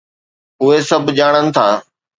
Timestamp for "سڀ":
0.89-1.03